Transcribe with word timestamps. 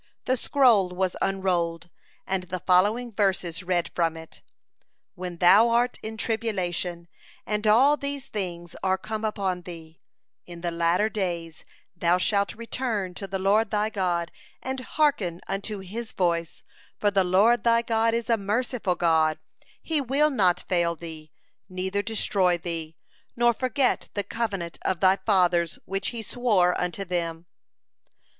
The 0.25 0.35
scroll 0.35 0.89
was 0.89 1.15
unrolled, 1.21 1.91
and 2.25 2.45
the 2.45 2.61
following 2.61 3.11
verses 3.13 3.61
read 3.61 3.91
from 3.93 4.17
it: 4.17 4.41
"When 5.13 5.37
thou 5.37 5.69
art 5.69 5.99
in 6.01 6.17
tribulation, 6.17 7.07
and 7.45 7.67
all 7.67 7.97
these 7.97 8.25
things 8.25 8.75
are 8.81 8.97
come 8.97 9.23
upon 9.23 9.61
thee, 9.61 9.99
in 10.47 10.61
the 10.61 10.71
latter 10.71 11.07
days 11.07 11.65
thou 11.95 12.17
shalt 12.17 12.55
return 12.55 13.13
to 13.13 13.27
the 13.27 13.37
Lord 13.37 13.69
thy 13.69 13.91
God, 13.91 14.31
and 14.59 14.79
hearken 14.79 15.39
unto 15.47 15.81
His 15.81 16.13
voice, 16.13 16.63
for 16.97 17.11
the 17.11 17.23
Lord 17.23 17.63
thy 17.63 17.83
God 17.83 18.15
is 18.15 18.27
a 18.27 18.37
merciful 18.37 18.95
God: 18.95 19.37
He 19.83 20.01
will 20.01 20.31
not 20.31 20.61
fail 20.67 20.95
thee, 20.95 21.31
neither 21.69 22.01
destroy 22.01 22.57
thee, 22.57 22.97
nor 23.35 23.53
forget 23.53 24.07
the 24.15 24.23
covenant 24.23 24.79
of 24.81 24.99
they 24.99 25.17
fathers 25.27 25.77
which 25.85 26.07
He 26.07 26.23
swore 26.23 26.73
unto 26.81 27.05
them." 27.05 27.45